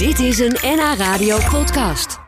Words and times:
Dit 0.00 0.18
is 0.18 0.38
een 0.38 0.56
NH 0.62 0.94
Radio 0.98 1.38
podcast. 1.50 2.18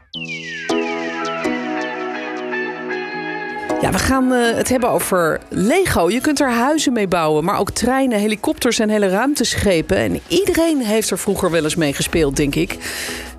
Ja, 3.81 3.91
we 3.91 3.99
gaan 3.99 4.33
eh, 4.33 4.57
het 4.57 4.69
hebben 4.69 4.89
over 4.89 5.41
Lego. 5.49 6.11
Je 6.11 6.21
kunt 6.21 6.41
er 6.41 6.51
huizen 6.51 6.93
mee 6.93 7.09
bouwen, 7.09 7.45
maar 7.45 7.59
ook 7.59 7.71
treinen, 7.71 8.19
helikopters 8.19 8.79
en 8.79 8.89
hele 8.89 9.09
ruimteschepen. 9.09 9.97
En 9.97 10.21
iedereen 10.29 10.81
heeft 10.81 11.11
er 11.11 11.19
vroeger 11.19 11.51
wel 11.51 11.65
eens 11.65 11.75
mee 11.75 11.93
gespeeld, 11.93 12.37
denk 12.37 12.55
ik. 12.55 12.79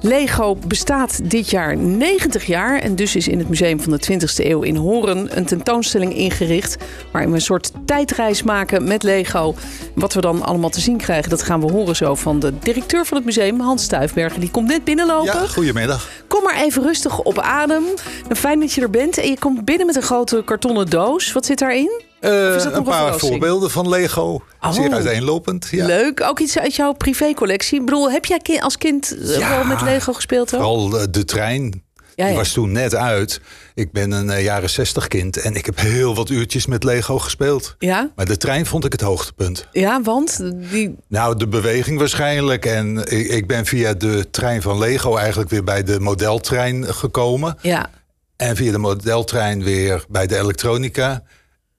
Lego 0.06 0.58
bestaat 0.68 1.30
dit 1.30 1.50
jaar 1.50 1.78
90 1.78 2.46
jaar 2.46 2.80
en 2.80 2.96
dus 2.96 3.16
is 3.16 3.28
in 3.28 3.38
het 3.38 3.50
Museum 3.50 3.80
van 3.80 3.92
de 3.92 4.12
20e 4.12 4.46
eeuw 4.46 4.62
in 4.62 4.76
Horen 4.76 5.38
een 5.38 5.46
tentoonstelling 5.46 6.16
ingericht 6.16 6.78
waarin 7.12 7.30
we 7.30 7.36
een 7.36 7.42
soort 7.42 7.72
tijdreis 7.86 8.44
maken 8.44 8.84
met 8.84 9.04
Lego. 9.04 9.56
Wat 9.96 10.14
we 10.14 10.22
dan 10.22 10.42
allemaal 10.42 10.70
te 10.70 10.80
zien 10.80 10.98
krijgen, 10.98 11.30
dat 11.30 11.42
gaan 11.42 11.60
we 11.60 11.72
horen 11.72 11.96
zo 11.96 12.16
van 12.16 12.40
de 12.40 12.60
directeur 12.60 13.06
van 13.06 13.18
het 13.18 13.26
museum, 13.26 13.60
Hans 13.60 13.84
Stuifbergen. 13.84 14.40
Die 14.40 14.52
komt 14.52 14.68
net 14.68 14.84
binnenlopen. 14.84 15.34
Ja, 15.34 15.48
goedemiddag. 15.48 16.10
Kom 16.28 16.44
maar 16.44 16.62
even 16.64 16.84
rustig 16.84 17.20
op 17.20 17.40
adem. 17.40 17.84
Fijn 18.30 18.60
dat 18.60 18.74
je 18.74 18.82
er 18.82 18.90
bent. 18.90 19.18
En 19.18 19.30
je 19.30 19.40
komt 19.40 19.66
binnen 19.66 19.86
met 19.86 19.96
een 19.96 20.02
grote 20.02 20.42
kartonnen 20.46 20.90
doos. 20.90 21.32
Wat 21.32 21.46
zit 21.46 21.60
daarin? 21.60 22.13
Uh, 22.24 22.32
een 22.32 22.76
een 22.76 22.84
paar 22.84 23.18
voorbeelden 23.20 23.72
van 23.72 23.90
Lego. 23.90 24.44
Oh. 24.62 24.72
Zeer 24.72 24.94
uiteenlopend. 24.94 25.68
Ja. 25.72 25.86
Leuk. 25.86 26.22
Ook 26.22 26.40
iets 26.40 26.58
uit 26.60 26.76
jouw 26.76 26.94
privécollectie. 26.94 27.80
Ik 27.80 27.86
bedoel, 27.86 28.12
heb 28.12 28.26
jij 28.26 28.62
als 28.62 28.78
kind 28.78 29.18
eh, 29.18 29.38
Ja. 29.38 29.50
wel 29.50 29.64
met 29.64 29.82
Lego 29.82 30.14
gespeeld? 30.14 30.54
Ook? 30.56 30.62
Vooral 30.62 31.00
eh, 31.00 31.06
de 31.12 31.26
trein. 31.26 31.84
Ja, 32.16 32.28
Die 32.28 32.36
was 32.36 32.52
toen 32.52 32.72
net 32.72 32.96
uit. 32.96 33.42
Ik 33.76 33.92
ben 33.92 34.12
een 34.12 34.42
jaren 34.44 34.70
60 34.70 35.08
kind 35.08 35.38
en 35.38 35.56
ik 35.56 35.66
heb 35.66 35.80
heel 35.80 36.16
wat 36.16 36.30
uurtjes 36.30 36.66
met 36.66 36.84
Lego 36.84 37.20
gespeeld. 37.20 37.76
Ja? 37.80 38.10
Maar 38.16 38.26
de 38.26 38.38
trein 38.38 38.66
vond 38.66 38.86
ik 38.86 38.92
het 38.92 39.02
hoogtepunt. 39.02 39.68
Ja, 39.72 40.02
want 40.02 40.40
die... 40.72 40.96
Nou, 41.08 41.38
de 41.38 41.48
beweging 41.48 42.00
waarschijnlijk. 42.00 42.66
En 42.66 42.98
ik, 42.98 43.28
ik 43.28 43.48
ben 43.48 43.66
via 43.66 43.94
de 43.94 44.30
trein 44.32 44.62
van 44.62 44.78
Lego 44.80 45.16
eigenlijk 45.18 45.50
weer 45.50 45.64
bij 45.64 45.84
de 45.84 46.00
modeltrein 46.00 46.94
gekomen. 46.94 47.58
Ja. 47.62 47.90
En 48.38 48.56
via 48.56 48.72
de 48.72 48.78
modeltrein 48.78 49.64
weer 49.64 50.06
bij 50.10 50.28
de 50.28 50.38
elektronica. 50.38 51.24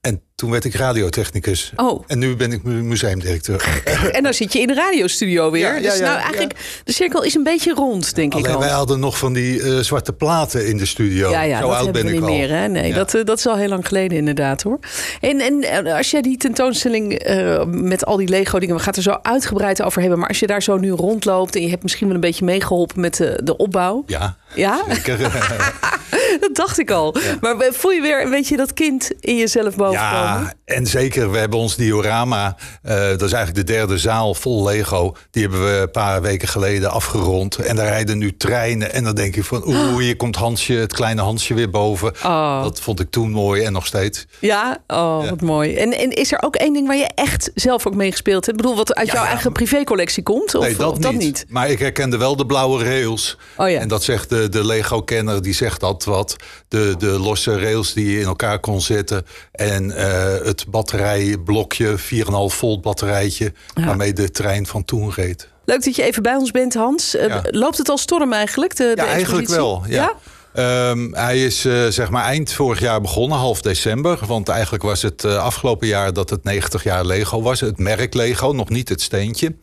En 0.00 0.22
toen 0.44 0.52
werd 0.52 0.64
ik 0.64 0.74
radiotechnicus. 0.74 1.72
Oh. 1.76 2.04
En 2.06 2.18
nu 2.18 2.36
ben 2.36 2.52
ik 2.52 2.62
mu- 2.62 2.82
museumdirecteur. 2.82 3.82
En 4.12 4.22
dan 4.22 4.34
zit 4.34 4.52
je 4.52 4.60
in 4.60 4.66
de 4.66 4.74
radiostudio 4.74 5.50
weer. 5.50 5.60
Ja, 5.66 5.74
ja, 5.74 5.90
dus 5.90 6.00
nou, 6.00 6.18
eigenlijk, 6.18 6.80
de 6.84 6.92
cirkel 6.92 7.22
is 7.22 7.34
een 7.34 7.42
beetje 7.42 7.72
rond, 7.74 8.14
denk 8.14 8.34
ik 8.34 8.46
al. 8.48 8.58
wij 8.60 8.68
hadden 8.68 9.00
nog 9.00 9.18
van 9.18 9.32
die 9.32 9.62
eh, 9.62 9.78
zwarte 9.78 10.12
platen 10.12 10.66
in 10.68 10.76
de 10.76 10.86
studio. 10.86 11.30
Ja, 11.30 11.42
ja, 11.42 11.60
Zo 11.60 11.66
dat 11.68 11.76
oud 11.76 11.92
ben 11.92 12.02
we 12.02 12.08
ik 12.08 12.14
niet 12.14 12.22
al. 12.22 12.28
meer. 12.28 12.48
Hè? 12.50 12.68
Nee, 12.68 12.92
dat, 12.92 13.14
eh, 13.14 13.24
dat 13.24 13.38
is 13.38 13.46
al 13.46 13.56
heel 13.56 13.68
lang 13.68 13.86
geleden 13.86 14.18
inderdaad 14.18 14.62
hoor. 14.62 14.78
En, 15.20 15.40
en 15.40 15.86
eh, 15.86 15.96
als 15.96 16.10
jij 16.10 16.22
die 16.22 16.36
tentoonstelling 16.36 17.22
met 17.66 18.04
al 18.04 18.16
die 18.16 18.28
Lego 18.28 18.58
dingen, 18.58 18.74
we 18.74 18.80
gaan 18.82 18.94
het 18.94 19.06
er 19.06 19.12
zo 19.12 19.18
uitgebreid 19.22 19.82
over 19.82 20.00
hebben. 20.00 20.18
Maar 20.18 20.28
als 20.28 20.38
je 20.38 20.46
daar 20.46 20.62
zo 20.62 20.76
nu 20.76 20.90
rondloopt 20.90 21.56
en 21.56 21.62
je 21.62 21.68
hebt 21.70 21.82
misschien 21.82 22.06
wel 22.06 22.14
een 22.14 22.20
beetje 22.20 22.44
meegeholpen 22.44 23.00
met 23.00 23.16
de, 23.16 23.40
de 23.44 23.56
opbouw. 23.56 24.02
Ja, 24.06 24.36
Ja, 24.54 24.82
zeker. 24.88 25.18
dat 26.40 26.50
dacht 26.52 26.78
ik 26.78 26.90
al. 26.90 27.14
Maar 27.40 27.56
voel 27.70 27.90
je 27.90 28.00
weer 28.00 28.22
een 28.24 28.30
beetje 28.30 28.56
dat 28.56 28.72
kind 28.74 29.10
in 29.20 29.36
jezelf 29.36 29.76
ja, 29.76 30.33
en 30.64 30.86
zeker, 30.86 31.30
we 31.30 31.38
hebben 31.38 31.58
ons 31.58 31.76
diorama, 31.76 32.56
eh, 32.82 32.94
dat 32.96 33.22
is 33.22 33.32
eigenlijk 33.32 33.66
de 33.66 33.72
derde 33.72 33.98
zaal 33.98 34.34
vol 34.34 34.64
Lego. 34.64 35.16
Die 35.30 35.42
hebben 35.42 35.64
we 35.64 35.80
een 35.80 35.90
paar 35.90 36.22
weken 36.22 36.48
geleden 36.48 36.90
afgerond. 36.90 37.56
En 37.56 37.76
daar 37.76 37.86
rijden 37.86 38.18
nu 38.18 38.36
treinen. 38.36 38.92
En 38.92 39.04
dan 39.04 39.14
denk 39.14 39.36
ik 39.36 39.44
van, 39.44 39.62
oeh, 39.66 39.96
hier 40.04 40.16
komt 40.16 40.36
Hansje, 40.36 40.72
het 40.72 40.92
kleine 40.92 41.22
Hansje 41.22 41.54
weer 41.54 41.70
boven. 41.70 42.12
Oh. 42.24 42.62
Dat 42.62 42.80
vond 42.80 43.00
ik 43.00 43.10
toen 43.10 43.30
mooi 43.30 43.62
en 43.62 43.72
nog 43.72 43.86
steeds. 43.86 44.26
Ja, 44.38 44.78
oh, 44.86 45.20
Ja. 45.22 45.30
wat 45.30 45.40
mooi. 45.40 45.74
En, 45.76 45.92
en 45.98 46.10
is 46.10 46.32
er 46.32 46.42
ook 46.42 46.56
één 46.56 46.72
ding 46.72 46.86
waar 46.86 46.96
je 46.96 47.10
echt 47.14 47.50
zelf 47.54 47.86
ook 47.86 47.94
mee 47.94 48.10
gespeeld 48.10 48.46
hebt? 48.46 48.56
Ik 48.58 48.62
bedoel, 48.62 48.76
wat 48.76 48.94
uit 48.94 49.06
Ja, 49.06 49.12
jouw 49.12 49.24
eigen 49.24 49.52
privécollectie 49.52 50.22
komt? 50.22 50.54
Of, 50.54 50.64
nee, 50.64 50.76
dat, 50.76 50.90
of 50.92 50.98
dat 50.98 51.12
niet. 51.12 51.20
niet? 51.20 51.44
Maar 51.48 51.70
ik 51.70 51.78
herkende 51.78 52.16
wel 52.16 52.36
de 52.36 52.46
blauwe 52.46 52.84
rails. 52.84 53.36
Oh 53.56 53.68
ja. 53.70 53.78
En 53.80 53.88
dat 53.88 54.02
zegt 54.04 54.28
de, 54.28 54.48
de 54.48 54.64
Lego-kenner, 54.66 55.42
die 55.42 55.54
zegt 55.54 55.80
dat 55.80 56.04
wat. 56.04 56.36
De, 56.68 56.94
de 56.98 57.06
losse 57.06 57.58
rails 57.60 57.92
die 57.92 58.10
je 58.10 58.20
in 58.20 58.26
elkaar 58.26 58.58
kon 58.58 58.80
zetten. 58.80 59.26
En 59.52 59.90
eh, 59.96 60.13
het 60.44 60.64
batterijblokje, 60.68 61.98
4,5 61.98 62.04
volt 62.46 62.80
batterijtje... 62.82 63.52
Ja. 63.74 63.84
waarmee 63.84 64.12
de 64.12 64.30
trein 64.30 64.66
van 64.66 64.84
toen 64.84 65.12
reed. 65.14 65.48
Leuk 65.64 65.84
dat 65.84 65.96
je 65.96 66.02
even 66.02 66.22
bij 66.22 66.34
ons 66.34 66.50
bent, 66.50 66.74
Hans. 66.74 67.16
Eh, 67.16 67.28
Ja. 67.28 67.42
Loopt 67.50 67.78
het 67.78 67.88
al 67.88 67.98
storm 67.98 68.32
eigenlijk? 68.32 68.76
De, 68.76 68.92
de 68.94 69.02
Ja, 69.02 69.06
eigenlijk 69.06 69.48
wel. 69.48 69.82
Ja. 69.86 70.12
Ehm, 70.54 71.12
hij 71.12 71.44
is 71.44 71.64
eh, 71.64 71.86
zeg 71.86 72.10
maar 72.10 72.24
eind 72.24 72.52
vorig 72.52 72.80
jaar 72.80 73.00
begonnen, 73.00 73.38
half 73.38 73.60
december. 73.60 74.18
Want 74.26 74.48
eigenlijk 74.48 74.82
was 74.82 75.02
het 75.02 75.24
eh, 75.24 75.36
afgelopen 75.36 75.86
jaar 75.86 76.12
dat 76.12 76.30
het 76.30 76.44
90 76.44 76.84
jaar 76.84 77.04
Lego 77.06 77.42
was. 77.42 77.60
Het 77.60 77.78
merk 77.78 78.14
Lego, 78.14 78.52
nog 78.52 78.68
niet 78.68 78.88
het 78.88 79.00
steentje. 79.02 79.54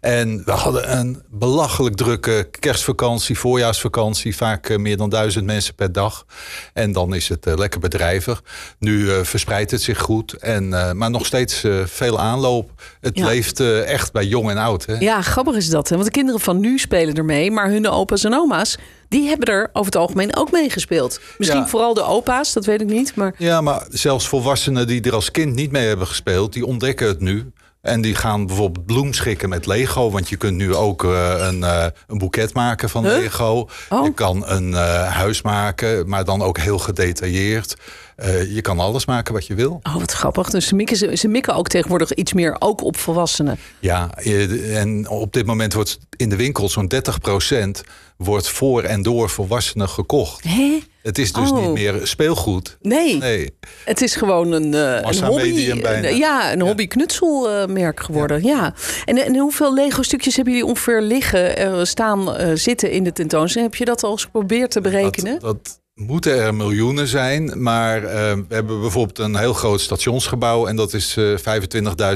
En 0.00 0.42
we 0.44 0.50
hadden 0.50 0.98
een 0.98 1.22
belachelijk 1.30 1.96
drukke 1.96 2.48
kerstvakantie, 2.60 3.38
voorjaarsvakantie. 3.38 4.36
Vaak 4.36 4.68
eh, 4.68 4.76
meer 4.78 4.96
dan 4.96 5.08
duizend 5.10 5.44
mensen 5.44 5.74
per 5.74 5.92
dag. 5.92 6.26
En 6.72 6.92
dan 6.92 7.14
is 7.14 7.28
het 7.28 7.44
lekker 7.44 7.80
bedrijvig. 7.80 8.42
Nu 8.78 9.24
verspreidt 9.24 9.70
het 9.70 9.82
zich 9.82 9.98
goed. 10.00 10.32
En, 10.32 10.68
maar 10.96 11.10
nog 11.10 11.26
steeds 11.26 11.64
veel 11.84 12.20
aanloop. 12.20 12.70
Het 13.00 13.18
Ja. 13.18 13.26
leeft 13.26 13.60
echt 13.84 14.12
bij 14.12 14.24
jong 14.24 14.50
en 14.50 14.56
oud. 14.58 14.86
Hè? 14.86 14.94
Ja, 14.98 15.22
grappig 15.22 15.54
is 15.56 15.68
dat. 15.68 15.88
Hè? 15.88 15.94
Want 15.94 16.06
de 16.06 16.14
kinderen 16.14 16.40
van 16.40 16.60
nu 16.60 16.78
spelen 16.78 17.14
ermee. 17.14 17.50
Maar 17.50 17.70
hun 17.70 17.88
opa's 17.88 18.24
en 18.24 18.34
oma's, 18.34 18.76
die 19.08 19.28
hebben 19.28 19.48
er 19.48 19.68
over 19.72 19.84
het 19.92 19.96
algemeen 19.96 20.36
ook 20.36 20.50
mee 20.52 20.70
gespeeld. 20.70 21.20
Misschien 21.38 21.60
Ja. 21.60 21.66
vooral 21.66 21.94
de 21.94 22.02
opa's, 22.04 22.52
dat 22.52 22.64
weet 22.64 22.80
ik 22.80 22.86
niet. 22.88 23.14
Maar 23.14 23.34
Ja, 23.38 23.60
maar 23.60 23.86
zelfs 23.90 24.28
volwassenen 24.28 24.86
die 24.86 25.02
er 25.02 25.14
als 25.14 25.30
kind 25.30 25.54
niet 25.54 25.70
mee 25.72 25.86
hebben 25.86 26.06
gespeeld, 26.06 26.52
die 26.52 26.66
ontdekken 26.66 27.06
het 27.06 27.20
nu. 27.20 27.52
En 27.80 28.00
die 28.00 28.14
gaan 28.14 28.46
bijvoorbeeld 28.46 28.86
bloemschikken 28.86 29.48
met 29.48 29.66
Lego. 29.66 30.10
Want 30.10 30.28
je 30.28 30.36
kunt 30.36 30.56
nu 30.56 30.74
ook 30.74 31.04
eh, 31.04 31.34
een, 31.38 31.64
eh, 31.64 31.86
een 32.06 32.18
boeket 32.18 32.54
maken 32.54 32.88
van 32.88 33.04
Huh? 33.06 33.16
Lego. 33.16 33.68
Oh. 33.88 34.04
Je 34.04 34.12
kan 34.14 34.48
een 34.48 34.74
eh, 34.74 35.02
huis 35.12 35.42
maken, 35.42 36.08
maar 36.08 36.24
dan 36.24 36.42
ook 36.42 36.58
heel 36.58 36.78
gedetailleerd. 36.78 37.76
Eh, 38.16 38.54
je 38.54 38.60
kan 38.60 38.78
alles 38.80 39.06
maken 39.06 39.32
wat 39.34 39.46
je 39.46 39.54
wil. 39.54 39.80
oh, 39.82 39.96
wat 39.96 40.12
grappig. 40.12 40.50
Dus 40.50 40.66
ze 40.66 40.74
mikken, 40.74 40.96
ze, 40.96 41.16
ze 41.16 41.28
mikken 41.28 41.54
ook 41.54 41.68
tegenwoordig 41.68 42.12
iets 42.14 42.32
meer, 42.32 42.56
ook 42.58 42.82
op 42.82 42.96
volwassenen. 42.96 43.58
Ja, 43.80 44.10
je- 44.22 44.72
en 44.74 45.08
op 45.08 45.32
dit 45.32 45.46
moment 45.46 45.72
wordt 45.72 45.98
in 46.16 46.28
de 46.28 46.36
winkel 46.36 46.68
zo'n 46.68 46.86
30% 46.88 47.82
wordt 48.16 48.48
voor 48.48 48.82
en 48.82 49.02
door 49.02 49.30
volwassenen 49.30 49.88
gekocht. 49.88 50.44
Hè? 50.44 50.80
Het 51.02 51.18
is 51.18 51.32
dus 51.32 51.50
Oh. 51.50 51.60
niet 51.60 51.72
meer 51.72 52.00
speelgoed. 52.06 52.76
Nee, 52.80 53.16
Nee. 53.18 53.56
het 53.84 54.02
is 54.02 54.16
gewoon 54.16 54.52
een, 54.52 54.74
eh, 54.74 55.10
een 55.12 55.24
hobby. 55.24 55.70
een- 55.70 56.16
ja, 56.16 56.52
een 56.52 56.58
Ja. 56.58 56.64
hobby 56.64 56.86
knutselmerk 56.86 58.00
geworden. 58.00 58.42
Ja. 58.44 58.74
En, 59.04 59.16
en 59.24 59.36
hoeveel 59.38 59.74
Lego 59.74 60.02
stukjes 60.02 60.34
hebben 60.36 60.52
jullie 60.54 60.68
ongeveer 60.68 61.00
liggen, 61.02 61.56
eh, 61.56 61.80
staan, 61.84 62.36
eh, 62.36 62.50
zitten 62.54 62.90
in 62.90 63.04
de 63.04 63.12
tentoonstelling? 63.12 63.70
Heb 63.70 63.78
je 63.78 63.84
dat 63.84 64.02
al 64.02 64.10
eens 64.10 64.24
geprobeerd 64.24 64.70
te 64.70 64.80
berekenen? 64.80 65.38
Dat, 65.40 65.64
dat 65.64 65.78
moeten 65.94 66.40
er 66.42 66.54
miljoenen 66.54 67.06
zijn. 67.06 67.62
Maar 67.62 68.04
eh, 68.04 68.12
we 68.32 68.54
hebben 68.54 68.80
bijvoorbeeld 68.80 69.18
een 69.18 69.36
heel 69.36 69.52
groot 69.52 69.80
stationsgebouw. 69.80 70.66
En 70.66 70.76
dat 70.76 70.92
is 70.92 71.16
eh 71.16 71.34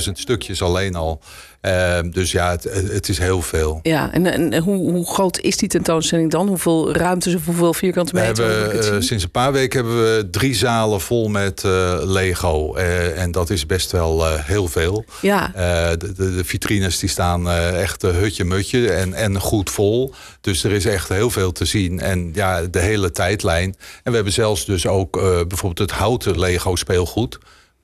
25.000 0.07 0.13
stukjes 0.13 0.63
alleen 0.63 0.95
al. 0.95 1.21
Eh, 1.61 1.99
dus 2.11 2.33
ja, 2.33 2.51
het, 2.51 2.65
het 2.93 3.09
is 3.09 3.19
heel 3.19 3.43
veel. 3.43 3.81
Ja, 3.83 4.13
en, 4.13 4.27
en 4.27 4.63
hoe, 4.63 4.91
hoe 4.93 5.07
groot 5.07 5.39
is 5.41 5.57
die 5.57 5.69
tentoonstelling 5.69 6.31
dan? 6.31 6.49
Hoeveel 6.49 6.93
ruimtes 6.93 7.35
of 7.35 7.45
hoeveel 7.45 7.75
vierkante 7.75 8.13
We 8.13 8.21
meter? 8.21 8.51
hebben, 8.51 8.95
eh, 8.95 9.01
sinds 9.01 9.25
een 9.25 9.31
paar 9.31 9.53
weken 9.53 9.79
hebben 9.85 10.17
we 10.17 10.29
drie 10.31 10.55
zalen 10.55 11.01
vol 11.01 11.29
met 11.29 11.65
eh, 11.65 11.99
Lego. 12.03 12.75
Eh, 12.75 13.23
en 13.23 13.33
dat 13.33 13.51
is 13.51 13.67
best 13.67 13.93
wel 13.93 14.37
heel 14.37 14.69
veel. 14.69 15.05
ja, 15.21 15.51
de, 15.97 16.13
de, 16.13 16.35
de 16.35 16.45
vitrines 16.45 16.99
die 16.99 17.09
staan 17.09 17.51
echt 17.51 18.03
hutje-mutje 18.03 18.93
en, 18.93 19.15
en 19.15 19.41
goed 19.41 19.71
vol. 19.71 20.15
Dus 20.41 20.65
er 20.65 20.73
is 20.73 20.85
echt 20.85 21.09
heel 21.09 21.31
veel 21.31 21.53
te 21.53 21.65
zien. 21.65 22.01
En 22.01 22.31
ja, 22.35 22.63
de 22.63 22.81
hele 22.81 23.11
tijdlijn. 23.11 23.77
En 24.03 24.11
we 24.11 24.15
hebben 24.15 24.33
zelfs 24.33 24.65
dus 24.65 24.87
ook 24.87 25.13
bijvoorbeeld 25.49 25.91
het 25.91 25.99
houten 25.99 26.39
Lego 26.39 26.77
speelgoed. 26.77 27.39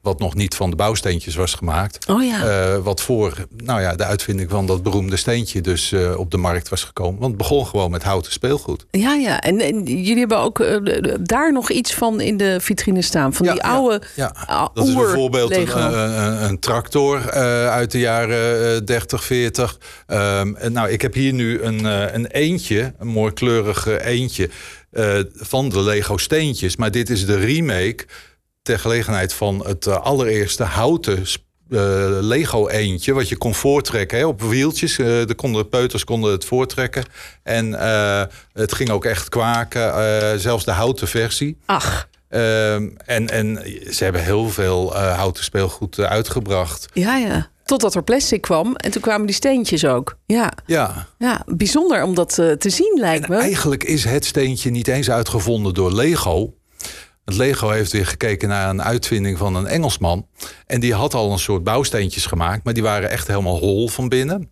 Wat 0.04 0.18
nog 0.18 0.34
niet 0.34 0.54
van 0.54 0.70
de 0.70 0.76
bouwsteentjes 0.76 1.34
was 1.34 1.54
gemaakt. 1.54 2.06
oh 2.06 2.24
ja. 2.24 2.46
Eh, 2.46 2.78
wat 2.78 3.00
voor 3.00 3.46
nou 3.56 3.80
ja, 3.80 3.94
de 3.94 4.04
uitvinding 4.04 4.50
van 4.50 4.66
dat 4.66 4.82
beroemde 4.82 5.16
steentje 5.16 5.60
dus 5.60 5.92
eh, 5.92 6.18
op 6.18 6.30
de 6.30 6.36
markt 6.36 6.68
was 6.68 6.84
gekomen. 6.84 7.20
Want 7.20 7.32
het 7.32 7.36
begon 7.36 7.66
gewoon 7.66 7.90
met 7.90 8.02
houten 8.02 8.32
speelgoed. 8.32 8.86
ja, 8.90 9.14
ja. 9.14 9.40
En, 9.40 9.60
en 9.60 9.82
jullie 9.84 10.18
hebben 10.18 10.38
ook 10.38 10.60
eh, 10.60 10.76
daar 11.20 11.52
nog 11.52 11.70
iets 11.70 11.94
van 11.94 12.20
in 12.20 12.36
de 12.36 12.56
vitrine 12.60 13.02
staan. 13.02 13.34
Van 13.34 13.46
Ja, 13.46 13.52
die 13.52 13.62
ja, 13.62 13.68
oude 13.68 14.02
Ja, 14.16 14.34
ah, 14.46 14.66
dat 14.74 14.88
is 14.88 14.94
bijvoorbeeld 14.94 15.56
een, 15.56 15.78
een, 15.78 16.44
een, 16.44 16.58
tractor 16.58 17.30
uit 17.70 17.90
de 17.90 17.98
jaren 17.98 18.76
eh, 18.76 18.84
30, 18.84 19.24
40. 19.24 19.78
Ehm, 20.06 20.54
en 20.54 20.72
nou, 20.72 20.90
ik 20.90 21.02
heb 21.02 21.14
hier 21.14 21.32
nu 21.32 21.62
een, 21.62 21.84
een 22.14 22.26
eentje, 22.26 22.94
een 22.98 23.08
mooi 23.08 23.32
kleurig 23.32 23.86
eentje 23.86 24.50
van 25.34 25.68
de 25.68 25.80
Lego 25.80 26.16
steentjes. 26.16 26.76
Maar 26.76 26.90
dit 26.90 27.10
is 27.10 27.26
de 27.26 27.36
remake 27.36 28.06
ter 28.64 28.78
gelegenheid 28.78 29.32
van 29.32 29.66
het 29.66 29.86
eh, 29.86 29.96
allereerste 30.00 30.62
houten 30.62 31.16
eh, 31.18 31.78
Lego 32.20 32.68
eentje, 32.68 33.12
wat 33.12 33.28
je 33.28 33.36
kon 33.36 33.54
voortrekken 33.54 34.18
hè, 34.18 34.26
op 34.26 34.42
wieltjes. 34.42 34.98
Eh, 34.98 35.06
de, 35.06 35.34
konden, 35.36 35.68
peuters 35.68 36.04
konden 36.04 36.32
het 36.32 36.44
voortrekken. 36.44 37.04
En 37.42 37.72
het 38.52 38.72
ging 38.74 38.90
ook 38.90 39.04
echt 39.04 39.28
kwaken, 39.28 40.40
zelfs 40.40 40.64
de 40.64 40.70
houten 40.70 41.08
versie. 41.08 41.56
Ach, 41.66 42.08
Ehm, 42.28 42.88
en, 43.04 43.28
en 43.28 43.62
ze 43.90 44.04
hebben 44.04 44.22
heel 44.24 44.48
veel 44.48 44.94
houten 44.96 45.44
speelgoed 45.44 45.98
uitgebracht. 45.98 46.86
ja, 46.92 47.16
ja. 47.16 47.52
Totdat 47.64 47.94
er 47.94 48.02
plastic 48.02 48.40
kwam 48.40 48.76
en 48.76 48.90
toen 48.90 49.02
kwamen 49.02 49.26
die 49.26 49.34
steentjes 49.34 49.84
ook. 49.86 50.16
Ja, 50.26 50.52
Ja. 50.66 51.06
ja 51.18 51.42
bijzonder 51.46 52.02
om 52.02 52.14
dat 52.14 52.34
te 52.34 52.70
zien 52.70 52.98
lijkt 53.00 53.24
En 53.24 53.30
me. 53.30 53.36
eigenlijk 53.38 53.84
is 53.84 54.04
het 54.04 54.24
steentje 54.24 54.70
niet 54.70 54.88
eens 54.88 55.10
uitgevonden 55.10 55.74
door 55.74 55.92
Lego. 55.92 56.54
Het 57.24 57.34
Lego 57.36 57.70
heeft 57.70 57.92
weer 57.92 58.06
gekeken 58.06 58.48
naar 58.48 58.68
een 58.70 58.82
uitvinding 58.82 59.38
van 59.38 59.54
een 59.56 59.66
Engelsman. 59.66 60.26
En 60.66 60.80
die 60.80 60.94
had 60.94 61.14
al 61.14 61.32
een 61.32 61.38
soort 61.38 61.64
bouwsteentjes 61.64 62.26
gemaakt, 62.26 62.64
maar 62.64 62.74
die 62.74 62.82
waren 62.82 63.10
echt 63.10 63.26
helemaal 63.26 63.58
hol 63.58 63.88
van 63.88 64.08
binnen. 64.08 64.50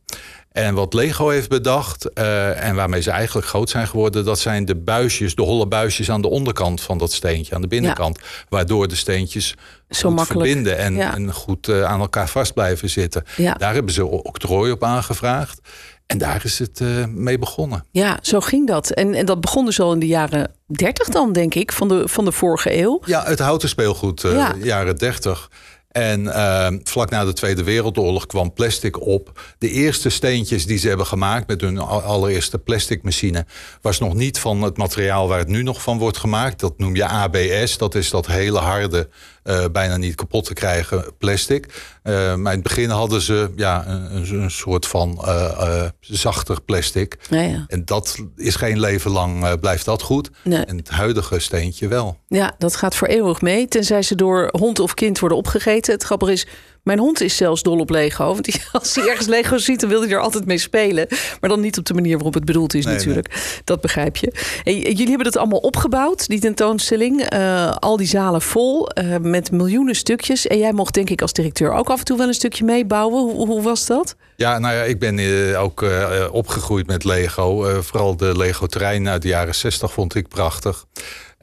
En 0.52 0.74
wat 0.74 0.94
Lego 0.94 1.28
heeft 1.28 1.48
bedacht, 1.48 2.12
eh, 2.12 2.64
en 2.68 2.74
waarmee 2.74 3.00
ze 3.02 3.10
eigenlijk 3.10 3.46
groot 3.46 3.70
zijn 3.70 3.86
geworden, 3.86 4.24
dat 4.24 4.38
zijn 4.38 4.64
de 4.64 4.76
buisjes, 4.76 5.34
de 5.34 5.42
holle 5.42 5.66
buisjes 5.66 6.10
aan 6.10 6.20
de 6.22 6.28
onderkant 6.28 6.80
van 6.80 6.98
dat 6.98 7.12
steentje, 7.12 7.54
aan 7.54 7.60
de 7.60 7.66
binnenkant. 7.68 8.18
Waardoor 8.48 8.88
de 8.88 8.94
steentjes 8.96 9.54
Zo 9.88 10.08
goed 10.08 10.16
makkelijk. 10.18 10.46
verbinden 10.46 10.78
en, 10.78 10.94
Ja. 10.96 11.14
en 11.14 11.32
goed 11.32 11.68
eh, 11.68 11.84
aan 11.84 12.00
elkaar 12.00 12.28
vast 12.28 12.54
blijven 12.54 12.90
zitten. 12.90 13.24
Ja. 13.36 13.54
Daar 13.54 13.74
hebben 13.74 13.92
ze 13.94 14.06
octrooi 14.06 14.72
op 14.72 14.84
aangevraagd. 14.84 15.60
En 16.06 16.18
daar 16.18 16.40
is 16.44 16.58
het 16.58 16.80
eh, 16.80 17.04
mee 17.06 17.38
begonnen. 17.38 17.84
Ja, 17.90 18.18
zo 18.22 18.40
ging 18.40 18.66
dat. 18.66 18.90
En, 18.90 19.14
en 19.14 19.26
dat 19.26 19.40
begon 19.40 19.64
dus 19.64 19.80
al 19.80 19.92
in 19.92 19.98
de 19.98 20.06
jaren 20.06 20.50
30 20.66 21.08
dan, 21.08 21.32
denk 21.32 21.54
ik, 21.54 21.72
van 21.72 21.88
de, 21.88 22.08
van 22.08 22.24
de 22.24 22.32
vorige 22.32 22.78
eeuw. 22.78 23.00
Ja, 23.04 23.24
het 23.24 23.38
houten 23.38 23.68
speelgoed, 23.68 24.20
Ja. 24.20 24.54
jaren 24.62 24.96
30. 24.98 25.50
En 25.88 26.34
eh, 26.34 26.68
vlak 26.84 27.10
na 27.10 27.24
de 27.24 27.32
Tweede 27.32 27.62
Wereldoorlog 27.62 28.26
kwam 28.26 28.52
plastic 28.52 29.00
op. 29.00 29.40
De 29.58 29.70
eerste 29.70 30.08
steentjes 30.08 30.66
die 30.66 30.78
ze 30.78 30.88
hebben 30.88 31.06
gemaakt 31.06 31.46
met 31.46 31.60
hun 31.60 31.78
al- 31.78 32.02
allereerste 32.02 32.58
plasticmachine... 32.58 33.46
was 33.80 33.98
nog 33.98 34.14
niet 34.14 34.38
van 34.38 34.62
het 34.62 34.76
materiaal 34.76 35.28
waar 35.28 35.38
het 35.38 35.48
nu 35.48 35.62
nog 35.62 35.82
van 35.82 35.98
wordt 35.98 36.16
gemaakt. 36.18 36.60
Dat 36.60 36.78
noem 36.78 36.96
je 36.96 37.06
ABS. 37.06 37.78
Dat 37.78 37.94
is 37.94 38.10
dat 38.10 38.26
hele 38.26 38.58
harde, 38.58 39.08
eh, 39.42 39.64
bijna 39.72 39.96
niet 39.96 40.14
kapot 40.14 40.44
te 40.44 40.54
krijgen 40.54 41.04
plastic. 41.18 41.82
Eh, 42.02 42.14
maar 42.34 42.52
in 42.52 42.58
het 42.58 42.62
begin 42.68 42.90
hadden 42.90 43.20
ze 43.20 43.50
ja, 43.56 43.86
een, 43.86 44.32
een- 44.34 44.50
soort 44.50 44.86
van 44.86 45.18
eh, 45.24 45.82
eh, 45.84 45.90
zachter 46.00 46.60
plastic. 46.62 47.16
Ja, 47.30 47.40
ja. 47.40 47.64
En 47.68 47.84
dat 47.84 48.16
is 48.36 48.54
geen 48.56 48.80
leven 48.80 49.10
lang, 49.10 49.60
blijft 49.60 49.84
dat 49.84 50.02
goed. 50.02 50.30
Nee. 50.44 50.64
En 50.64 50.76
het 50.76 50.88
huidige 50.88 51.38
steentje 51.38 51.88
wel. 51.88 52.16
ja, 52.28 52.54
dat 52.58 52.76
gaat 52.76 52.94
voor 52.96 53.08
eeuwig 53.08 53.40
mee. 53.40 53.68
Tenzij 53.68 54.02
ze 54.02 54.14
door 54.14 54.48
hond 54.58 54.78
of 54.78 54.94
kind 54.94 55.18
worden 55.18 55.38
opgegeten. 55.38 55.92
Het 55.94 56.02
grappige 56.02 56.32
is, 56.32 56.46
mijn 56.82 56.98
hond 56.98 57.20
is 57.20 57.36
zelfs 57.36 57.62
dol 57.62 57.78
op 57.78 57.90
Lego. 57.90 58.24
Want 58.24 58.44
die, 58.44 58.62
als 58.72 58.94
hij 58.94 59.08
ergens 59.08 59.26
Lego 59.26 59.58
ziet, 59.58 59.80
dan 59.80 59.88
wil 59.88 60.00
hij 60.00 60.10
er 60.10 60.20
altijd 60.20 60.46
mee 60.46 60.58
spelen. 60.58 61.06
Maar 61.40 61.50
dan 61.50 61.60
niet 61.60 61.78
op 61.78 61.84
de 61.84 61.94
manier 61.94 62.14
waarop 62.14 62.34
het 62.34 62.44
bedoeld 62.44 62.74
is 62.74 62.84
Nee, 62.84 62.94
natuurlijk. 62.94 63.60
Dat 63.64 63.80
begrijp 63.80 64.16
je. 64.16 64.32
En 64.64 64.74
jullie 64.74 65.08
hebben 65.08 65.26
het 65.26 65.36
allemaal 65.36 65.58
opgebouwd, 65.58 66.28
die 66.28 66.40
tentoonstelling. 66.40 67.22
Eh, 67.22 67.76
al 67.76 67.96
die 67.96 68.06
zalen 68.06 68.42
vol, 68.42 68.88
eh, 68.88 69.16
met 69.16 69.50
miljoenen 69.50 69.94
stukjes. 69.94 70.46
En 70.46 70.58
jij 70.58 70.72
mocht 70.72 70.94
denk 70.94 71.10
ik 71.10 71.22
als 71.22 71.32
directeur 71.32 71.72
ook 71.72 71.90
af 71.90 71.98
en 71.98 72.04
toe 72.04 72.18
wel 72.18 72.28
een 72.28 72.34
stukje 72.34 72.64
meebouwen. 72.64 73.22
Hoe, 73.22 73.46
hoe 73.46 73.62
was 73.62 73.86
dat? 73.86 74.16
Ja, 74.36 74.58
nou 74.58 74.74
ja, 74.74 74.82
ik 74.82 74.98
ben 74.98 75.18
eh, 75.18 75.62
ook 75.62 75.84
opgegroeid 76.30 76.86
met 76.86 77.04
Lego. 77.04 77.80
Vooral 77.82 78.16
de 78.16 78.36
Lego-terrein 78.36 79.08
uit 79.08 79.22
de 79.22 79.28
jaren 79.28 79.54
60 79.54 79.92
vond 79.92 80.14
ik 80.14 80.28
prachtig. 80.28 80.84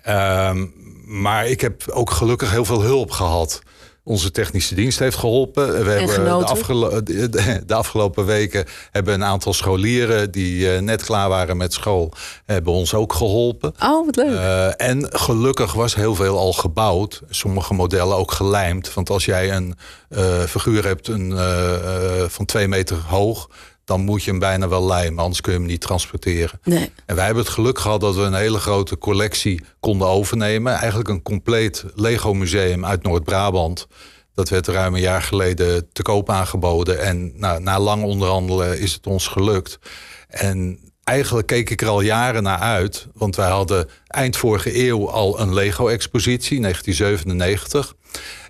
Ehm, 0.02 0.66
maar 1.06 1.48
ik 1.48 1.62
heb 1.62 1.84
ook 1.92 2.10
gelukkig 2.10 2.52
heel 2.52 2.66
veel 2.66 2.82
hulp 2.82 3.12
gehad. 3.12 3.62
Onze 4.10 4.32
technische 4.32 4.76
dienst 4.76 5.00
heeft 5.00 5.18
geholpen. 5.18 5.68
We 5.68 5.90
hebben 5.90 6.06
de, 6.08 6.14
genoten. 6.14 6.48
afgelo- 6.50 7.04
de, 7.04 7.30
de- 7.30 7.62
de 7.66 7.74
afgelopen 7.74 8.26
weken 8.26 8.66
hebben 8.92 9.14
een 9.14 9.24
aantal 9.24 9.54
scholieren 9.54 10.32
die 10.32 10.74
eh, 10.74 10.82
net 10.82 11.04
klaar 11.04 11.30
waren 11.30 11.58
met 11.58 11.74
school, 11.74 12.12
hebben 12.46 12.74
ons 12.74 12.94
ook 12.94 13.14
geholpen. 13.14 13.74
Oh, 13.84 14.06
wat 14.06 14.16
leuk. 14.16 14.36
Eh, 14.38 14.88
en 14.90 15.08
gelukkig 15.10 15.74
was 15.74 15.96
heel 15.96 16.16
veel 16.16 16.38
al 16.38 16.54
gebouwd. 16.54 17.22
Sommige 17.30 17.74
modellen 17.74 18.16
ook 18.18 18.32
gelijmd. 18.32 18.94
Want 18.94 19.10
als 19.10 19.26
jij 19.26 19.52
een 19.56 19.76
eh, 20.10 20.40
figuur 20.44 20.86
hebt 20.86 21.08
een, 21.08 21.34
van 22.30 22.46
twee 22.46 22.68
meter 22.68 22.98
hoog... 23.08 23.50
dan 23.90 24.02
moet 24.02 24.24
je 24.24 24.30
hem 24.30 24.40
bijna 24.40 24.68
wel 24.68 24.86
lijmen, 24.86 25.24
anders 25.24 25.42
kun 25.42 25.54
je 25.54 25.60
hem 25.60 25.68
niet 25.68 25.82
transporteren. 25.82 26.60
nee. 26.64 26.92
En 27.06 27.16
wij 27.16 27.26
hebben 27.26 27.44
het 27.44 27.54
geluk 27.54 27.80
gehad 27.80 28.02
dat 28.02 28.16
we 28.16 28.22
een 28.22 28.34
hele 28.34 28.60
grote 28.60 28.98
collectie 28.98 29.62
konden 29.80 30.08
overnemen. 30.08 30.74
Eigenlijk 30.74 31.10
een 31.10 31.22
compleet 31.22 31.86
Lego-museum 31.96 32.86
uit 32.86 33.04
Noord-Brabant. 33.04 33.88
Dat 34.34 34.50
werd 34.50 34.68
ruim 34.68 34.94
een 34.94 35.02
jaar 35.02 35.22
geleden 35.22 35.90
te 35.92 36.02
koop 36.02 36.30
aangeboden. 36.30 37.00
En 37.00 37.32
nou, 37.36 37.62
na 37.62 37.80
lang 37.80 38.04
onderhandelen 38.04 38.80
is 38.80 38.94
het 38.94 39.08
ons 39.08 39.28
gelukt. 39.28 39.80
En 40.28 40.80
eigenlijk 41.04 41.48
keek 41.48 41.70
ik 41.70 41.82
er 41.82 41.88
al 41.88 42.02
jaren 42.02 42.44
naar 42.44 42.60
uit. 42.60 43.08
Want 43.14 43.36
wij 43.36 43.50
hadden 43.50 43.90
eind 44.08 44.38
vorige 44.38 44.88
eeuw 44.88 45.10
al 45.10 45.40
een 45.40 45.54
Lego-expositie, 45.54 46.62
1997. 46.62 47.96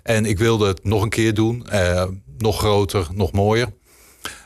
En 0.02 0.26
ik 0.26 0.38
wilde 0.38 0.66
het 0.66 0.84
nog 0.84 1.02
een 1.02 1.08
keer 1.08 1.34
doen. 1.34 1.66
eh, 1.66 2.04
nog 2.38 2.58
groter, 2.58 3.06
nog 3.12 3.32
mooier. 3.32 3.68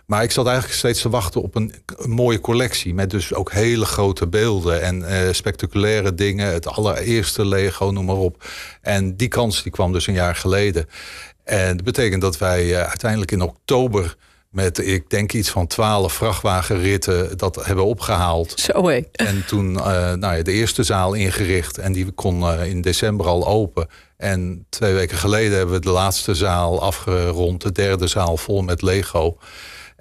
Maar 0.07 0.23
ik 0.23 0.31
zat 0.31 0.47
eigenlijk 0.47 0.77
steeds 0.77 1.01
te 1.01 1.09
wachten 1.09 1.43
op 1.43 1.55
een, 1.55 1.75
een 1.97 2.11
mooie 2.11 2.41
collectie. 2.41 2.95
Met 2.95 3.11
dus 3.11 3.35
ook 3.35 3.53
hele 3.53 3.85
grote 3.85 4.27
beelden 4.27 4.83
en 4.83 5.09
eh, 5.09 5.33
spectaculaire 5.33 6.15
dingen. 6.15 6.53
Het 6.53 6.67
allereerste 6.67 7.47
Lego, 7.47 7.91
noem 7.91 8.05
maar 8.05 8.17
op. 8.17 8.45
En 8.81 9.17
die 9.17 9.29
kans 9.29 9.63
die 9.63 9.73
kwam 9.73 9.93
dus 9.93 10.07
een 10.07 10.15
jaar 10.15 10.37
geleden. 10.37 10.89
En 11.45 11.77
dat 11.77 11.85
betekent 11.85 12.21
dat 12.21 12.39
wij 12.39 12.75
eh, 12.75 12.89
uiteindelijk 12.89 13.31
in 13.31 13.43
oktober... 13.43 14.17
met, 14.51 14.87
ik 14.87 15.11
denk 15.11 15.33
iets 15.33 15.51
van 15.51 15.67
twaalf 15.67 16.13
vrachtwagenritten... 16.13 17.39
dat 17.39 17.67
hebben 17.67 17.85
opgehaald. 17.85 18.61
Zo 18.61 18.89
hé. 18.89 19.01
En 19.13 19.45
toen 19.47 19.79
eh, 19.79 20.13
nou 20.13 20.37
ja, 20.37 20.43
de 20.43 20.53
eerste 20.53 20.83
zaal 20.83 21.15
ingericht. 21.15 21.79
En 21.79 21.93
die 21.93 22.11
kon 22.11 22.53
in 22.53 22.81
december 22.81 23.27
al 23.27 23.47
open. 23.47 23.89
En 24.17 24.67
twee 24.69 24.95
weken 24.95 25.19
geleden 25.19 25.57
hebben 25.57 25.75
we 25.75 25.81
de 25.81 25.91
laatste 25.91 26.35
zaal 26.35 26.83
afgerond. 26.83 27.63
De 27.63 27.73
derde 27.73 28.07
zaal 28.07 28.37
vol 28.37 28.63
met 28.63 28.83
Lego. 28.83 29.39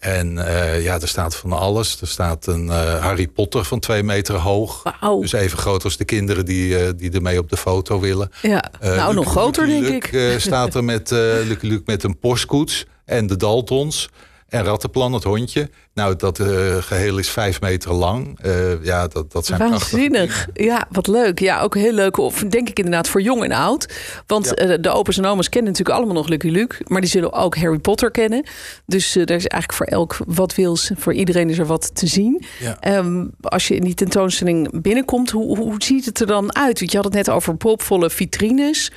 En 0.03 0.47
eh, 0.47 0.83
ja, 0.83 0.99
er 0.99 1.07
staat 1.07 1.35
van 1.35 1.51
alles. 1.51 2.01
Er 2.01 2.07
staat 2.07 2.47
een 2.47 2.69
eh, 2.69 3.01
Harry 3.03 3.27
Potter 3.27 3.63
van 3.63 3.79
twee 3.79 4.03
meter 4.03 4.35
hoog. 4.35 4.83
Dus 5.19 5.31
even 5.31 5.57
groot 5.57 5.83
als 5.83 5.97
de 5.97 6.05
kinderen 6.05 6.45
die, 6.45 6.77
eh, 6.77 6.89
die 6.95 7.11
ermee 7.11 7.39
op 7.39 7.49
de 7.49 7.57
foto 7.57 7.99
willen. 7.99 8.31
Ja, 8.41 8.71
nou 8.81 9.13
nog 9.13 9.29
groter 9.31 9.67
denk 9.67 9.83
Luke, 9.83 9.95
ik. 9.95 10.13
eh, 10.13 10.39
staat 10.39 10.75
er 10.75 10.83
met 10.83 11.11
uh, 11.11 11.19
Lucky 11.19 11.67
Luke 11.67 11.83
met 11.85 12.03
een 12.03 12.19
postkoets 12.19 12.85
en 13.05 13.27
de 13.27 13.37
Daltons. 13.37 14.09
En 14.53 14.63
Rattenplan, 14.63 15.13
het 15.13 15.23
hondje. 15.23 15.69
Nou, 15.93 16.15
dat 16.15 16.39
eh, 16.39 16.47
geheel 16.79 17.17
is 17.17 17.29
vijf 17.29 17.61
meter 17.61 17.93
lang. 17.93 18.39
Eh, 18.41 18.83
ja, 18.83 19.07
dat, 19.07 19.31
dat 19.31 19.45
zijn 19.45 19.59
Waanzinnig. 19.59 20.47
Ja, 20.53 20.87
wat 20.91 21.07
leuk. 21.07 21.39
Ja, 21.39 21.61
ook 21.61 21.75
heel 21.75 21.91
leuk. 21.93 22.17
Of 22.17 22.43
denk 22.49 22.69
ik 22.69 22.77
inderdaad 22.77 23.07
voor 23.07 23.21
jong 23.21 23.43
en 23.43 23.51
oud. 23.51 23.93
Want 24.27 24.45
Ja. 24.45 24.51
eh, 24.53 24.77
de 24.81 24.89
opa's 24.89 25.17
en 25.17 25.25
oma's 25.25 25.49
kennen 25.49 25.71
natuurlijk 25.71 25.97
allemaal 25.97 26.15
nog 26.15 26.27
Lucky 26.27 26.49
Luke. 26.49 26.75
Maar 26.87 27.01
die 27.01 27.09
zullen 27.09 27.33
ook 27.33 27.57
Harry 27.57 27.79
Potter 27.79 28.11
kennen. 28.11 28.45
Dus 28.85 29.15
er 29.15 29.21
is 29.29 29.47
eigenlijk 29.47 29.73
voor 29.73 29.85
elk 29.85 30.17
wat 30.27 30.55
wils. 30.55 30.91
Voor 30.97 31.13
iedereen 31.13 31.49
is 31.49 31.57
er 31.57 31.65
wat 31.65 31.95
te 31.95 32.07
zien. 32.07 32.43
Ja. 32.59 32.77
Ehm, 32.79 33.25
als 33.41 33.67
je 33.67 33.75
in 33.75 33.83
die 33.83 33.93
tentoonstelling 33.95 34.81
binnenkomt, 34.81 35.31
hoe, 35.31 35.57
hoe 35.57 35.75
ziet 35.77 36.05
het 36.05 36.19
er 36.19 36.27
dan 36.27 36.55
uit? 36.55 36.79
Want 36.79 36.91
je 36.91 36.97
had 36.97 37.05
het 37.05 37.15
net 37.15 37.29
over 37.29 37.55
propvolle 37.57 38.09
vitrines. 38.09 38.91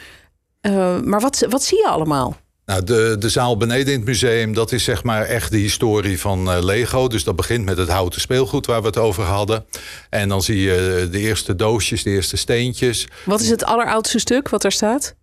Maar 1.05 1.21
wat, 1.21 1.47
wat 1.49 1.63
zie 1.63 1.79
je 1.79 1.89
allemaal? 1.89 2.37
Nou, 2.67 2.85
de, 2.85 3.17
de 3.19 3.29
zaal 3.29 3.57
beneden 3.57 3.93
in 3.93 3.99
het 3.99 4.09
museum, 4.09 4.55
dat 4.55 4.73
is 4.73 4.85
zeg 4.85 5.03
maar 5.03 5.23
echt 5.25 5.51
de 5.51 5.57
historie 5.59 6.21
van 6.21 6.51
eh, 6.51 6.63
Lego. 6.63 7.09
Dus 7.09 7.25
dat 7.25 7.37
begint 7.37 7.65
met 7.65 7.77
het 7.77 7.89
houten 7.89 8.21
speelgoed 8.21 8.67
waar 8.67 8.81
we 8.81 8.87
het 8.87 8.97
over 8.99 9.25
hadden. 9.25 9.65
En 10.11 10.29
dan 10.29 10.43
zie 10.43 10.61
je 10.61 11.09
de 11.11 11.19
eerste 11.19 11.57
doosjes, 11.57 12.03
de 12.03 12.11
eerste 12.11 12.37
steentjes. 12.37 13.07
Wat 13.25 13.41
is 13.41 13.49
het 13.49 13.65
alleroudste 13.65 14.19
stuk 14.19 14.49
wat 14.49 14.65
er 14.65 14.73
staat? 14.73 15.15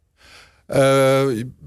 Eh, 0.65 1.21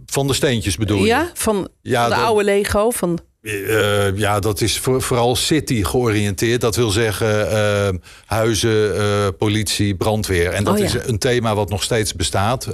van 0.06 0.26
de 0.26 0.32
steentjes 0.34 0.76
bedoel 0.76 0.98
je? 0.98 1.06
Ja, 1.06 1.30
van, 1.34 1.68
Ja, 1.82 2.00
van 2.00 2.10
de 2.10 2.16
dat- 2.16 2.24
oude 2.24 2.44
Lego. 2.44 2.90
Van, 2.90 3.18
Eh, 3.46 4.16
ja, 4.16 4.40
dat 4.40 4.60
is 4.60 4.78
voor- 4.78 5.02
vooral 5.02 5.36
city 5.36 5.84
georiënteerd. 5.84 6.60
Dat 6.60 6.76
wil 6.76 6.90
zeggen 6.90 7.50
eh, 7.50 7.88
huizen, 8.26 8.96
eh, 8.96 9.26
politie, 9.38 9.94
brandweer. 9.94 10.50
En 10.50 10.64
dat 10.64 10.72
Oh 10.74 10.78
ja. 10.78 10.84
is 10.84 10.94
een 11.06 11.18
thema 11.18 11.54
wat 11.54 11.68
nog 11.70 11.82
steeds 11.82 12.14
bestaat. 12.14 12.68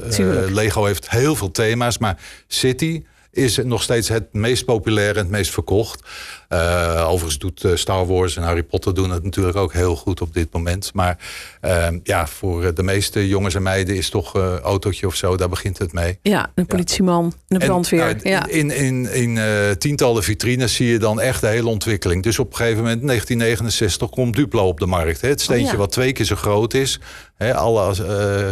Lego 0.52 0.84
heeft 0.84 1.10
heel 1.10 1.34
veel 1.36 1.50
thema's, 1.50 1.98
maar 1.98 2.18
city 2.46 3.02
is 3.32 3.56
nog 3.56 3.82
steeds 3.82 4.08
het 4.08 4.32
meest 4.32 4.64
populair 4.64 5.10
en 5.10 5.22
het 5.22 5.30
meest 5.30 5.50
verkocht. 5.52 6.02
Eh, 6.48 7.04
overigens 7.06 7.38
doet 7.38 7.64
eh, 7.64 7.74
Star 7.74 8.06
Wars 8.06 8.36
en 8.36 8.42
Harry 8.42 8.62
Potter 8.62 8.94
doen 8.94 9.10
het 9.10 9.22
natuurlijk 9.22 9.56
ook 9.56 9.72
heel 9.72 9.96
goed 9.96 10.20
op 10.20 10.34
dit 10.34 10.52
moment. 10.52 10.90
Maar 10.94 11.18
eh, 11.60 11.88
ja, 12.02 12.26
voor 12.26 12.74
de 12.74 12.82
meeste 12.82 13.28
jongens 13.28 13.54
en 13.54 13.62
meiden 13.62 13.96
is 13.96 14.10
toch 14.10 14.34
een 14.34 14.58
autootje 14.58 15.06
of 15.06 15.14
zo, 15.14 15.36
daar 15.36 15.48
begint 15.48 15.78
het 15.78 15.92
mee. 15.92 16.18
ja, 16.22 16.50
een 16.54 16.66
politieman, 16.66 17.32
een 17.48 17.60
En, 17.60 17.66
brandweer. 17.66 18.00
nou, 18.00 18.28
ja. 18.28 18.46
In, 18.46 18.70
in, 18.70 19.12
in 19.12 19.38
eh, 19.38 19.70
tientallen 19.70 20.22
vitrines 20.22 20.74
zie 20.74 20.86
je 20.86 20.98
dan 20.98 21.20
echt 21.20 21.40
de 21.40 21.46
hele 21.46 21.68
ontwikkeling. 21.68 22.22
Dus 22.22 22.38
op 22.38 22.50
een 22.50 22.56
gegeven 22.56 22.82
moment, 22.82 23.06
1969, 23.06 24.10
komt 24.10 24.36
Duplo 24.36 24.66
op 24.66 24.78
de 24.78 24.86
markt. 24.86 25.20
Hè? 25.20 25.28
Het 25.28 25.40
steentje 25.40 25.66
Oh 25.66 25.72
ja. 25.72 25.78
wat 25.78 25.92
twee 25.92 26.12
keer 26.12 26.24
zo 26.24 26.36
groot 26.36 26.74
is. 26.74 27.00
Hè? 27.36 27.54
Alle, 27.54 28.04
eh, 28.06 28.50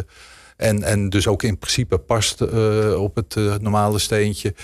En, 0.61 0.83
en 0.83 1.09
dus 1.09 1.27
ook 1.27 1.43
in 1.43 1.59
principe 1.59 1.99
past 1.99 2.41
op 2.95 3.17
het 3.17 3.61
normale 3.61 3.99
steentje. 3.99 4.55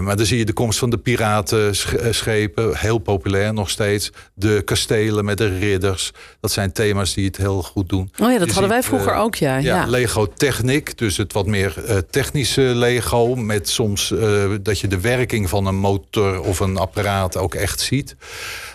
maar 0.00 0.16
dan 0.16 0.26
zie 0.26 0.38
je 0.38 0.44
de 0.44 0.52
komst 0.52 0.78
van 0.78 0.90
de 0.90 0.98
piratenschepen, 0.98 2.76
heel 2.76 2.98
populair 2.98 3.52
nog 3.52 3.70
steeds. 3.70 4.12
De 4.34 4.62
kastelen 4.64 5.24
met 5.24 5.38
de 5.38 5.58
ridders. 5.58 6.12
Dat 6.40 6.50
zijn 6.50 6.72
thema's 6.72 7.14
die 7.14 7.26
het 7.26 7.36
heel 7.36 7.62
goed 7.62 7.88
doen. 7.88 8.10
Oh 8.22 8.32
ja, 8.32 8.38
dat 8.38 8.50
hadden 8.50 8.70
wij 8.70 8.82
vroeger 8.82 9.14
ook, 9.14 9.34
ja. 9.34 9.56
ja. 9.56 9.86
Lego 9.86 10.26
Technic, 10.26 10.98
dus 10.98 11.16
het 11.16 11.32
wat 11.32 11.46
meer 11.46 11.74
technische 12.10 12.60
Lego. 12.60 13.34
Met 13.34 13.68
soms 13.68 14.14
dat 14.62 14.80
je 14.80 14.88
de 14.88 15.00
werking 15.00 15.48
van 15.48 15.66
een 15.66 15.76
motor 15.76 16.40
of 16.40 16.60
een 16.60 16.76
apparaat 16.76 17.36
ook 17.36 17.54
echt 17.54 17.80
ziet. 17.80 18.16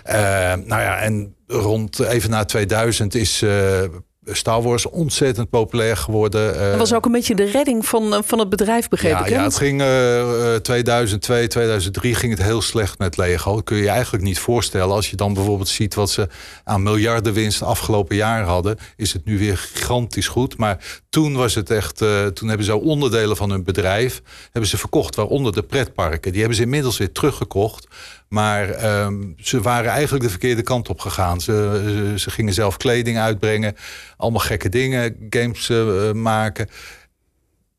nou 0.04 0.82
ja, 0.82 0.98
en 0.98 1.34
rond 1.50 2.00
even 2.00 2.30
na 2.30 2.46
2000 2.46 3.16
is 3.16 3.42
uh, 3.42 3.82
Star 4.32 4.62
Wars 4.62 4.90
ontzettend 4.90 5.50
populair 5.50 5.98
geworden. 5.98 6.70
Dat 6.70 6.78
was 6.78 6.94
ook 6.94 7.06
een 7.06 7.12
beetje 7.12 7.36
de 7.36 7.44
redding 7.44 7.86
van, 7.86 8.14
eh, 8.14 8.20
van 8.24 8.40
het 8.40 8.50
bedrijf, 8.50 8.88
begreep 8.88 9.12
ja, 9.12 9.26
ik. 9.26 9.30
Ja, 9.30 9.44
het 9.44 9.58
ging 9.58 9.82
uh, 9.82 10.56
2002, 10.56 11.48
2003 11.48 12.16
ging 12.16 12.32
het 12.38 12.44
heel 12.44 12.62
slecht 12.62 12.98
met 12.98 13.18
Lego. 13.18 13.56
Dat 13.56 13.64
kun 13.64 13.78
je 13.78 13.84
je 13.84 13.90
eigenlijk 13.90 14.24
niet 14.24 14.40
voorstellen. 14.40 14.96
Als 14.96 15.10
je 15.10 15.16
dan 15.16 15.34
bijvoorbeeld 15.34 15.68
ziet 15.68 15.96
wat 15.96 16.10
ze 16.10 16.28
aan 16.64 16.84
miljardenwinst 16.84 17.62
afgelopen 17.62 18.16
jaar 18.16 18.44
hadden, 18.44 18.78
is 18.96 19.14
het 19.14 19.26
nu 19.26 19.38
weer 19.38 19.58
gigantisch 19.58 20.28
goed. 20.28 20.58
Maar 20.58 21.02
toen 21.10 21.36
was 21.36 21.56
het 21.56 21.70
echt, 21.70 22.02
uh, 22.02 22.26
toen 22.26 22.48
hebben 22.48 22.66
ze 22.66 22.76
onderdelen 22.76 23.38
van 23.38 23.50
hun 23.50 23.64
bedrijf 23.64 24.22
hebben 24.44 24.70
ze 24.70 24.78
verkocht, 24.78 25.16
waaronder 25.16 25.54
de 25.54 25.64
pretparken. 25.64 26.32
Die 26.32 26.40
hebben 26.40 26.58
ze 26.58 26.64
inmiddels 26.64 26.98
weer 26.98 27.12
teruggekocht. 27.12 27.88
Maar 28.28 29.02
um, 29.04 29.34
ze 29.38 29.62
waren 29.62 29.92
eigenlijk 29.92 30.24
de 30.24 30.30
verkeerde 30.30 30.62
kant 30.62 30.90
op 30.90 31.00
gegaan. 31.00 31.42
Ze, 31.42 32.14
ze, 32.18 32.30
gingen 32.30 32.54
zelf 32.54 32.78
kleding 32.78 33.18
uitbrengen, 33.18 33.76
allemaal 34.18 34.40
gekke 34.40 34.70
dingen, 34.70 35.28
games 35.30 35.70
uh, 35.70 36.12
maken. 36.12 36.70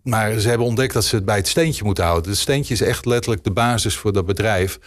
Maar 0.03 0.39
ze 0.39 0.49
hebben 0.49 0.67
ontdekt 0.67 0.93
dat 0.93 1.05
ze 1.05 1.15
het 1.15 1.25
bij 1.25 1.37
het 1.37 1.49
steentje 1.49 1.85
moeten 1.85 2.05
houden. 2.05 2.31
Het 2.31 2.41
steentje 2.41 2.75
is 2.75 2.81
echt 2.81 3.07
letterlijk 3.07 3.45
de 3.45 3.53
basis 3.53 3.97
voor 3.97 4.13
dat 4.13 4.27
bedrijf. 4.27 4.79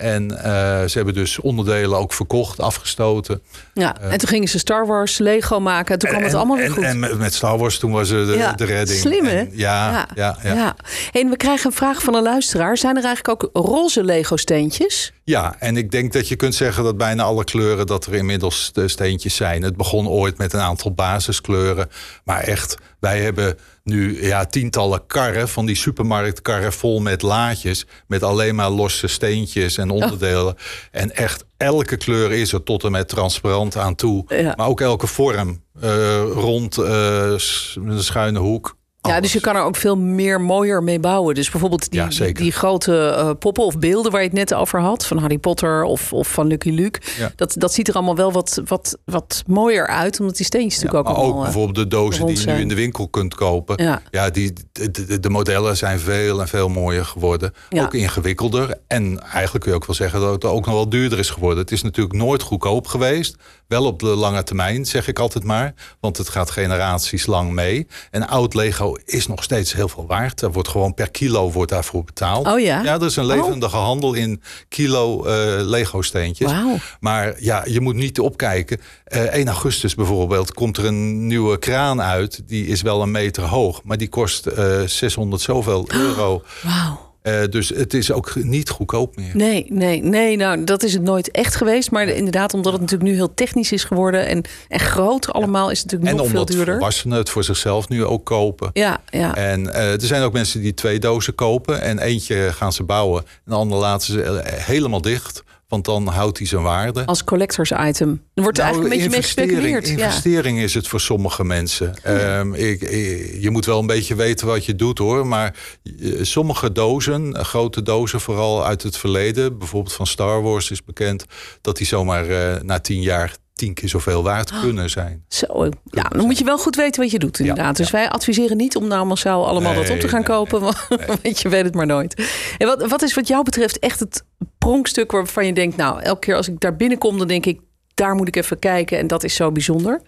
En 0.00 0.30
uh, 0.30 0.38
ze 0.84 0.90
hebben 0.92 1.14
dus 1.14 1.38
onderdelen 1.38 1.98
ook 1.98 2.12
verkocht, 2.12 2.60
afgestoten. 2.60 3.42
Ja, 3.74 3.96
uh, 4.02 4.12
en 4.12 4.18
toen 4.18 4.28
gingen 4.28 4.48
ze 4.48 4.58
Star 4.58 4.86
Wars, 4.86 5.18
Lego 5.18 5.60
maken. 5.60 5.98
Toen 5.98 6.10
kwam 6.10 6.22
het 6.22 6.34
allemaal 6.34 6.56
weer 6.56 6.70
goed. 6.70 6.84
En, 6.84 7.04
en 7.04 7.18
met 7.18 7.34
Star 7.34 7.58
Wars, 7.58 7.78
toen 7.78 7.92
was 7.92 8.08
ze 8.08 8.24
de, 8.26 8.36
ja, 8.36 8.52
de 8.52 8.64
redding. 8.64 8.98
Slim, 8.98 9.24
hè? 9.24 9.38
Ja, 9.38 9.48
ja, 9.52 10.08
ja. 10.14 10.36
ja. 10.42 10.54
ja. 10.54 10.76
En 11.12 11.28
we 11.28 11.36
krijgen 11.36 11.66
een 11.66 11.76
vraag 11.76 12.02
van 12.02 12.14
een 12.14 12.22
luisteraar. 12.22 12.76
Zijn 12.76 12.96
er 12.96 13.04
eigenlijk 13.04 13.44
ook 13.44 13.66
roze 13.66 14.04
Lego-steentjes? 14.04 15.12
Ja, 15.24 15.56
en 15.58 15.76
ik 15.76 15.90
denk 15.90 16.12
dat 16.12 16.28
je 16.28 16.36
kunt 16.36 16.54
zeggen 16.54 16.84
dat 16.84 16.96
bijna 16.96 17.22
alle 17.22 17.44
kleuren... 17.44 17.86
dat 17.86 18.06
er 18.06 18.14
inmiddels 18.14 18.70
de 18.72 18.88
steentjes 18.88 19.36
zijn. 19.36 19.62
Het 19.62 19.76
begon 19.76 20.08
ooit 20.08 20.38
met 20.38 20.52
een 20.52 20.60
aantal 20.60 20.92
basiskleuren. 20.92 21.90
Maar 22.24 22.40
echt, 22.40 22.76
wij 23.00 23.20
hebben 23.20 23.58
nu 23.90 24.26
ja, 24.26 24.44
tientallen 24.44 25.06
karren 25.06 25.48
van 25.48 25.66
die 25.66 25.76
supermarktkarren 25.76 26.72
vol 26.72 27.00
met 27.00 27.22
laadjes. 27.22 27.86
Met 28.06 28.22
alleen 28.22 28.54
maar 28.54 28.70
losse 28.70 29.06
steentjes 29.06 29.76
en 29.76 29.90
onderdelen. 29.90 30.56
En 30.90 31.14
echt 31.14 31.44
elke 31.56 31.96
kleur 31.96 32.32
is 32.32 32.52
er 32.52 32.62
tot 32.62 32.84
en 32.84 32.90
met 32.90 33.08
transparant 33.08 33.76
aan 33.76 33.94
toe. 33.94 34.24
Ja. 34.28 34.52
Maar 34.56 34.68
ook 34.68 34.80
elke 34.80 35.06
vorm. 35.06 35.62
Uh, 35.84 36.22
rond, 36.32 36.78
uh, 36.78 37.34
een 37.74 38.02
schuine 38.02 38.38
hoek. 38.38 38.76
Ja, 39.02 39.20
dus 39.20 39.32
je 39.32 39.40
kan 39.40 39.56
er 39.56 39.62
ook 39.62 39.76
veel 39.76 39.96
meer 39.96 40.40
mooier 40.40 40.82
mee 40.82 40.98
bouwen. 41.00 41.34
Dus 41.34 41.50
bijvoorbeeld 41.50 41.90
die, 41.90 42.00
Ja, 42.00 42.32
die, 42.32 42.52
grote 42.52 43.14
uh, 43.18 43.30
poppen 43.38 43.64
of 43.64 43.78
beelden 43.78 44.12
waar 44.12 44.20
je 44.20 44.26
het 44.26 44.36
net 44.36 44.54
over 44.54 44.80
had, 44.80 45.06
van 45.06 45.18
Harry 45.18 45.38
Potter 45.38 45.82
of, 45.82 46.12
of 46.12 46.28
van 46.28 46.46
Lucky 46.46 46.70
Luke. 46.70 47.00
Ja. 47.18 47.32
Dat, 47.36 47.54
dat 47.58 47.72
ziet 47.72 47.88
er 47.88 47.94
allemaal 47.94 48.16
wel 48.16 48.32
wat, 48.32 48.60
wat, 48.64 48.98
wat 49.04 49.42
mooier 49.46 49.86
uit, 49.86 50.20
omdat 50.20 50.36
die 50.36 50.46
steentjes 50.46 50.80
Ja, 50.80 50.84
natuurlijk 50.84 51.08
maar 51.16 51.16
ook 51.18 51.28
ook 51.28 51.34
allemaal. 51.34 51.46
eh, 51.48 51.52
bijvoorbeeld 51.52 51.90
de 51.90 51.96
dozen 51.96 52.26
die 52.26 52.40
je 52.40 52.46
nu 52.46 52.60
in 52.60 52.68
de 52.68 52.74
winkel 52.74 53.08
kunt 53.08 53.34
kopen. 53.34 53.84
Ja. 53.84 54.02
Ja, 54.10 54.30
die, 54.30 54.52
de, 54.72 54.90
de, 54.90 55.20
de 55.20 55.30
modellen 55.30 55.76
zijn 55.76 55.98
veel 55.98 56.40
en 56.40 56.48
veel 56.48 56.68
mooier 56.68 57.04
geworden. 57.04 57.54
Ja. 57.68 57.82
Ook 57.84 57.94
ingewikkelder. 57.94 58.78
En 58.86 59.20
eigenlijk 59.32 59.64
kun 59.64 59.70
je 59.72 59.78
ook 59.78 59.86
wel 59.86 59.96
zeggen 59.96 60.20
dat 60.20 60.32
het 60.32 60.44
ook 60.44 60.66
nog 60.66 60.74
wel 60.74 60.88
duurder 60.88 61.18
is 61.18 61.30
geworden. 61.30 61.58
Het 61.58 61.72
is 61.72 61.82
natuurlijk 61.82 62.16
nooit 62.16 62.42
goedkoop 62.42 62.86
geweest. 62.86 63.36
Wel 63.66 63.84
op 63.84 63.98
de 63.98 64.06
lange 64.06 64.42
termijn, 64.42 64.86
zeg 64.86 65.08
ik 65.08 65.18
altijd 65.18 65.44
maar. 65.44 65.74
Want 66.00 66.16
het 66.16 66.28
gaat 66.28 66.50
generaties 66.50 67.26
lang 67.26 67.52
mee. 67.52 67.86
En 68.10 68.28
oud 68.28 68.54
Lego 68.54 68.89
is 69.04 69.26
nog 69.26 69.42
steeds 69.42 69.72
heel 69.72 69.88
veel 69.88 70.06
waard. 70.06 70.42
Er 70.42 70.52
wordt 70.52 70.68
gewoon 70.68 70.94
per 70.94 71.10
kilo 71.10 71.50
wordt 71.50 71.70
daarvoor 71.70 72.04
betaald. 72.04 72.46
Oh 72.46 72.60
ja? 72.60 72.82
Ja, 72.82 72.94
er 72.94 73.04
is 73.04 73.16
een 73.16 73.26
levendige 73.26 73.76
handel 73.76 74.14
in 74.14 74.42
kilo 74.68 75.24
eh, 75.24 75.34
Lego 75.68 76.02
steentjes. 76.02 76.52
Wauw. 76.52 76.76
Maar 77.00 77.34
ja, 77.38 77.64
je 77.66 77.80
moet 77.80 77.94
niet 77.94 78.20
opkijken. 78.20 78.80
Eh 79.04 79.34
1 79.34 79.46
augustus 79.46 79.94
bijvoorbeeld 79.94 80.52
komt 80.52 80.76
er 80.76 80.84
een 80.84 81.26
nieuwe 81.26 81.58
kraan 81.58 82.02
uit. 82.02 82.42
Die 82.46 82.66
is 82.66 82.82
wel 82.82 83.02
een 83.02 83.10
meter 83.10 83.42
hoog. 83.42 83.80
Maar 83.84 83.98
die 83.98 84.08
kost 84.08 84.46
eh 84.46 84.80
600 84.86 85.42
zoveel 85.42 85.88
euro. 85.92 86.42
Wauw. 86.62 87.09
Eh, 87.30 87.48
dus 87.48 87.68
het 87.68 87.94
is 87.94 88.12
ook 88.12 88.34
niet 88.34 88.70
goedkoop 88.70 89.16
meer. 89.16 89.36
Nee, 89.36 89.66
nee, 89.68 90.02
nee, 90.02 90.36
nou 90.36 90.64
dat 90.64 90.82
is 90.82 90.92
het 90.92 91.02
nooit 91.02 91.30
echt 91.30 91.54
geweest. 91.54 91.90
Maar 91.90 92.08
inderdaad, 92.08 92.54
omdat 92.54 92.72
het 92.72 92.80
natuurlijk 92.80 93.10
nu 93.10 93.16
heel 93.16 93.34
technisch 93.34 93.72
is 93.72 93.84
geworden 93.84 94.26
en, 94.26 94.42
en 94.68 94.80
groot 94.80 95.32
allemaal, 95.32 95.70
is 95.70 95.78
het 95.78 95.90
natuurlijk 95.90 96.10
En 96.10 96.16
nog 96.16 96.26
veel 96.30 96.40
omdat 96.40 96.54
duurder. 96.54 96.74
volwassenen 96.74 97.18
het 97.18 97.30
voor 97.30 97.44
zichzelf 97.44 97.88
nu 97.88 98.04
ook 98.04 98.24
kopen. 98.24 98.70
Ja, 98.72 99.00
ja. 99.06 99.34
En 99.34 99.74
eh, 99.74 99.92
er 99.92 100.06
zijn 100.06 100.22
ook 100.22 100.32
mensen 100.32 100.60
die 100.60 100.74
twee 100.74 100.98
dozen 100.98 101.34
kopen. 101.34 101.80
En 101.80 101.98
eentje 101.98 102.52
gaan 102.52 102.72
ze 102.72 102.82
bouwen. 102.82 103.22
En 103.22 103.40
de 103.44 103.54
andere 103.54 103.80
laten 103.80 104.12
ze 104.12 104.22
eh, 104.22 104.64
helemaal 104.64 105.00
dicht. 105.00 105.42
Want 105.70 105.84
dan 105.84 106.06
houdt 106.06 106.38
hij 106.38 106.46
zijn 106.46 106.62
waarde. 106.62 107.04
Als 107.06 107.24
collectors 107.24 107.70
item. 107.70 108.22
Er 108.34 108.42
wordt 108.42 108.58
er 108.58 108.64
Nou, 108.64 108.74
eigenlijk 108.76 108.82
een 108.82 108.88
beetje 108.88 109.08
mee 109.08 109.16
investering- 109.16 109.50
gespeculeerd. 109.50 109.88
Ja. 109.98 110.06
Investering 110.06 110.58
is 110.58 110.74
het 110.74 110.88
voor 110.88 111.00
sommige 111.00 111.44
mensen. 111.44 111.94
Ehm, 112.02 112.54
ik, 112.54 112.80
ik- 112.82 113.36
je 113.40 113.50
moet 113.50 113.64
wel 113.64 113.78
een 113.78 113.86
beetje 113.86 114.14
weten 114.14 114.46
wat 114.46 114.64
je 114.64 114.74
doet 114.74 114.98
hoor. 114.98 115.26
Maar 115.26 115.54
eh, 116.00 116.12
sommige 116.22 116.72
dozen, 116.72 117.32
eh, 117.34 117.44
grote 117.44 117.82
dozen, 117.82 118.20
vooral 118.20 118.66
uit 118.66 118.82
het 118.82 118.96
verleden, 118.96 119.58
bijvoorbeeld 119.58 119.94
van 119.94 120.06
Star 120.06 120.42
Wars 120.42 120.70
is 120.70 120.84
bekend, 120.84 121.24
dat 121.60 121.76
die 121.76 121.86
zomaar 121.86 122.28
eh, 122.28 122.60
na 122.62 122.78
tien 122.80 123.00
jaar 123.00 123.36
tien 123.54 123.74
keer 123.74 123.88
zoveel 123.88 124.22
waard 124.22 124.50
Oh. 124.52 124.60
kunnen 124.60 124.90
zijn. 124.90 125.24
Zo, 125.28 125.68
ja, 125.84 126.02
dan 126.02 126.26
moet 126.26 126.38
je 126.38 126.44
wel 126.44 126.58
goed 126.58 126.76
weten 126.76 127.02
wat 127.02 127.10
je 127.10 127.18
doet 127.18 127.38
inderdaad. 127.38 127.76
dus 127.76 127.90
wij 127.90 128.08
adviseren 128.08 128.56
niet 128.56 128.76
om 128.76 128.86
nou 128.88 129.06
massaal 129.06 129.46
allemaal 129.48 129.74
dat 129.74 129.90
op 129.90 130.00
te 130.00 130.08
gaan 130.08 130.24
nee, 130.26 130.28
kopen. 130.28 130.60
Want 131.22 131.40
je 131.40 131.48
weet 131.48 131.64
het 131.64 131.74
maar 131.74 131.86
nooit. 131.86 132.22
En 132.58 132.66
wat, 132.66 132.88
wat 132.88 133.02
is 133.02 133.14
wat 133.14 133.28
jou 133.28 133.44
betreft 133.44 133.78
echt 133.78 134.00
het 134.00 134.24
pronkstuk 134.64 135.12
waarvan 135.12 135.46
je 135.46 135.52
denkt... 135.52 135.76
nou, 135.76 136.00
elke 136.02 136.20
keer 136.20 136.36
als 136.36 136.48
ik 136.48 136.60
daar 136.60 136.76
binnenkom, 136.76 137.18
dan 137.18 137.28
denk 137.28 137.46
ik... 137.46 137.60
daar 137.94 138.14
moet 138.14 138.28
ik 138.28 138.36
even 138.36 138.58
kijken 138.58 138.98
en 138.98 139.06
dat 139.06 139.24
is 139.24 139.34
zo 139.34 139.52
bijzonder. 139.52 140.00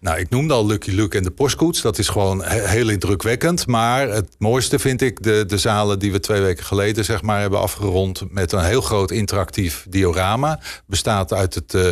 Nou, 0.00 0.18
ik 0.18 0.30
noemde 0.30 0.54
al 0.54 0.66
Lucky 0.66 0.90
Luke 0.90 1.16
en 1.16 1.22
de 1.22 1.30
postkoets. 1.30 1.80
Dat 1.82 1.98
is 1.98 2.08
gewoon 2.08 2.44
he- 2.44 2.68
heel 2.68 2.88
indrukwekkend. 2.88 3.66
Maar 3.66 4.08
het 4.08 4.34
mooiste 4.38 4.78
vind 4.78 5.02
ik 5.02 5.22
de, 5.22 5.44
de 5.46 5.58
zalen 5.58 5.98
die 5.98 6.12
we 6.12 6.20
twee 6.20 6.40
weken 6.40 6.64
geleden 6.64 7.04
zeg 7.04 7.22
maar, 7.22 7.40
hebben 7.40 7.58
afgerond. 7.60 8.22
Met 8.30 8.52
een 8.52 8.64
heel 8.64 8.80
groot 8.80 9.10
interactief 9.10 9.86
diorama. 9.88 10.60
Bestaat 10.86 11.32
uit 11.32 11.54
het, 11.54 11.74
eh, 11.74 11.82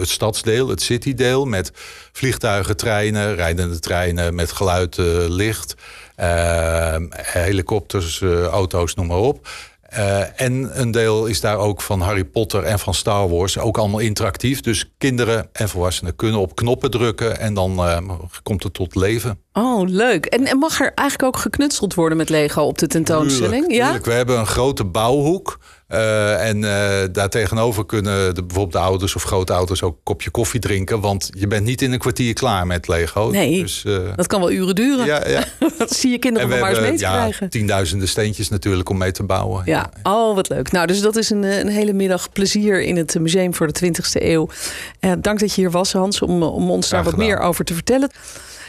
het, 0.00 0.08
stadsdeel, 0.08 0.68
het 0.68 0.82
citydeel. 0.82 1.44
Met 1.44 1.70
vliegtuigen, 2.12 2.76
treinen, 2.76 3.34
rijdende 3.34 3.78
treinen 3.78 4.34
met 4.34 4.52
geluid, 4.52 4.98
eh, 4.98 5.04
licht. 5.28 5.74
eh, 6.16 6.96
helikopters, 7.12 8.22
auto's, 8.50 8.94
noem 8.94 9.06
maar 9.06 9.16
op. 9.18 9.48
Eh, 9.88 10.40
en 10.40 10.80
een 10.80 10.90
deel 10.90 11.26
is 11.26 11.40
daar 11.40 11.58
ook 11.58 11.82
van 11.82 12.00
Harry 12.00 12.24
Potter 12.24 12.62
en 12.62 12.78
van 12.78 12.94
Star 12.94 13.28
Wars. 13.28 13.58
Ook 13.58 13.78
allemaal 13.78 14.00
interactief. 14.00 14.60
Dus 14.60 14.92
kinderen 14.98 15.48
en 15.52 15.68
volwassenen 15.68 16.16
kunnen 16.16 16.40
op 16.40 16.54
knoppen 16.54 16.90
drukken. 16.90 17.38
En 17.38 17.54
dan 17.54 17.78
eh, 17.78 17.98
komt 18.42 18.62
het 18.62 18.74
tot 18.74 18.94
leven. 18.94 19.40
Oh, 19.52 19.88
leuk. 19.88 20.26
En, 20.26 20.46
en 20.46 20.58
mag 20.58 20.80
er 20.80 20.92
eigenlijk 20.94 21.34
ook 21.34 21.42
geknutseld 21.42 21.94
worden 21.94 22.18
met 22.18 22.28
Lego 22.28 22.62
op 22.62 22.78
de 22.78 22.86
tentoonstelling? 22.86 23.50
Tuurlijk, 23.50 23.72
ja? 23.72 23.84
tuurlijk. 23.84 24.04
We 24.04 24.12
hebben 24.12 24.38
een 24.38 24.46
grote 24.46 24.84
bouwhoek. 24.84 25.58
Eh, 25.88 26.48
en 26.48 26.64
eh 26.64 27.08
daartegenover 27.12 27.86
kunnen 27.86 28.34
de, 28.34 28.42
bijvoorbeeld 28.44 28.72
de 28.72 28.88
ouders 28.88 29.14
of 29.14 29.22
grootouders 29.22 29.82
ook 29.82 29.94
een 29.94 30.02
kopje 30.02 30.30
koffie 30.30 30.60
drinken. 30.60 31.00
Want 31.00 31.30
je 31.38 31.46
bent 31.46 31.64
niet 31.64 31.82
in 31.82 31.92
een 31.92 31.98
kwartier 31.98 32.32
klaar 32.32 32.66
met 32.66 32.88
Lego. 32.88 33.28
Nee. 33.30 33.62
Dus, 33.62 33.84
eh, 33.84 33.98
Dat 34.16 34.26
kan 34.26 34.40
wel 34.40 34.50
uren 34.50 34.74
duren. 34.74 35.06
ja, 35.06 35.28
ja. 35.28 35.44
Dat 35.78 35.90
zie 35.96 36.10
je 36.10 36.18
kinderen 36.18 36.48
maar 36.48 36.70
eens 36.70 36.80
mee 36.80 36.92
te 36.94 36.98
ja, 36.98 37.12
krijgen. 37.12 37.48
tienduizenden 37.50 38.08
steentjes 38.08 38.48
natuurlijk 38.48 38.88
om 38.88 38.98
mee 38.98 39.12
te 39.12 39.22
bouwen. 39.22 39.62
Ja, 39.64 39.90
oh 40.02 40.34
wat 40.34 40.48
leuk. 40.48 40.72
Nou, 40.72 40.86
dus 40.86 41.00
dat 41.00 41.16
is 41.16 41.30
een, 41.30 41.42
een 41.42 41.68
hele 41.68 41.92
middag 41.92 42.32
plezier 42.32 42.82
in 42.82 42.96
het 42.96 43.18
Museum 43.20 43.54
voor 43.54 43.72
de 43.72 43.86
20e 43.86 44.22
eeuw. 44.22 44.48
Eh, 45.00 45.12
dank 45.20 45.38
dat 45.40 45.54
je 45.54 45.60
hier 45.60 45.70
was, 45.70 45.92
Hans, 45.92 46.22
om, 46.22 46.42
om 46.42 46.70
ons 46.70 46.88
daar 46.88 47.04
wat 47.04 47.12
gedaan. 47.12 47.28
meer 47.28 47.38
over 47.38 47.64
te 47.64 47.74
vertellen. 47.74 48.10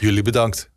Jullie 0.00 0.22
bedankt. 0.22 0.68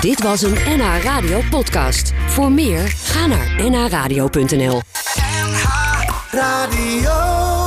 Dit 0.00 0.22
was 0.22 0.42
een 0.42 0.54
NH 0.66 1.02
Radio 1.02 1.40
podcast. 1.50 2.12
Voor 2.26 2.52
meer, 2.52 2.80
ga 2.86 3.26
naar 3.26 3.70
nhradio.nl. 3.70 4.80
Radio. 6.32 7.59